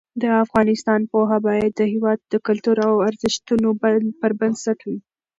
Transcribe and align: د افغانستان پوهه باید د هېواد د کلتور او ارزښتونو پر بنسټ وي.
د 0.21 0.23
افغانستان 0.45 1.01
پوهه 1.11 1.37
باید 1.47 1.69
د 1.75 1.81
هېواد 1.93 2.19
د 2.33 2.35
کلتور 2.47 2.77
او 2.87 2.93
ارزښتونو 3.07 3.69
پر 4.21 4.31
بنسټ 4.39 4.79
وي. 4.87 4.97